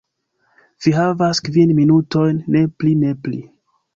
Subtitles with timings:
[0.85, 2.41] Vi havas kvin minutojn.
[2.55, 2.97] Ne pli.
[3.05, 3.41] Ne pli."